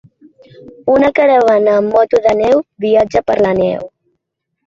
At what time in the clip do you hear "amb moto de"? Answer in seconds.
1.81-2.33